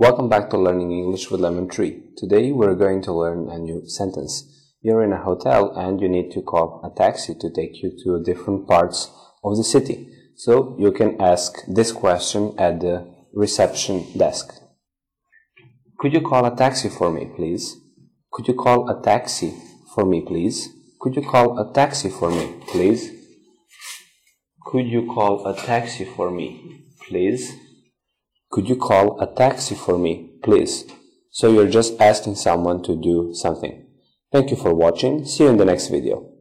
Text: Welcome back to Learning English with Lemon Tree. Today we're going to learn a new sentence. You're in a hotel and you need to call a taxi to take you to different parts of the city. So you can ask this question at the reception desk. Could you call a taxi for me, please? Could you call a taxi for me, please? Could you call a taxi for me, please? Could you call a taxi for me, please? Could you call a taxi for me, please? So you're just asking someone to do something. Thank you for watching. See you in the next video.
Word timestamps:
Welcome 0.00 0.28
back 0.28 0.48
to 0.50 0.56
Learning 0.56 0.92
English 0.92 1.28
with 1.28 1.40
Lemon 1.40 1.68
Tree. 1.68 2.04
Today 2.16 2.52
we're 2.52 2.76
going 2.76 3.02
to 3.02 3.12
learn 3.12 3.50
a 3.50 3.58
new 3.58 3.82
sentence. 3.88 4.44
You're 4.80 5.02
in 5.02 5.12
a 5.12 5.20
hotel 5.20 5.72
and 5.76 6.00
you 6.00 6.08
need 6.08 6.30
to 6.34 6.40
call 6.40 6.80
a 6.84 6.96
taxi 6.96 7.34
to 7.34 7.50
take 7.50 7.82
you 7.82 7.90
to 8.04 8.22
different 8.22 8.68
parts 8.68 9.10
of 9.42 9.56
the 9.56 9.64
city. 9.64 10.06
So 10.36 10.76
you 10.78 10.92
can 10.92 11.20
ask 11.20 11.52
this 11.66 11.90
question 11.90 12.54
at 12.58 12.78
the 12.78 13.12
reception 13.34 14.06
desk. 14.16 14.54
Could 15.98 16.12
you 16.12 16.20
call 16.20 16.44
a 16.46 16.54
taxi 16.54 16.88
for 16.90 17.10
me, 17.10 17.32
please? 17.34 17.76
Could 18.30 18.46
you 18.46 18.54
call 18.54 18.88
a 18.88 19.02
taxi 19.02 19.52
for 19.96 20.06
me, 20.06 20.20
please? 20.20 20.68
Could 21.00 21.16
you 21.16 21.22
call 21.22 21.58
a 21.58 21.72
taxi 21.74 22.08
for 22.08 22.30
me, 22.30 22.54
please? 22.68 23.10
Could 24.64 24.86
you 24.86 25.12
call 25.12 25.44
a 25.44 25.56
taxi 25.56 26.04
for 26.04 26.30
me, 26.30 26.84
please? 27.08 27.52
Could 28.50 28.68
you 28.68 28.76
call 28.76 29.20
a 29.20 29.26
taxi 29.26 29.74
for 29.74 29.98
me, 29.98 30.30
please? 30.42 30.84
So 31.30 31.52
you're 31.52 31.68
just 31.68 32.00
asking 32.00 32.36
someone 32.36 32.82
to 32.84 32.96
do 32.96 33.34
something. 33.34 33.86
Thank 34.32 34.50
you 34.50 34.56
for 34.56 34.74
watching. 34.74 35.24
See 35.24 35.44
you 35.44 35.50
in 35.50 35.58
the 35.58 35.64
next 35.64 35.88
video. 35.88 36.32